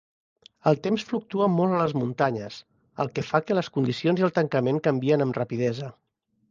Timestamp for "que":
3.19-3.27, 3.47-3.59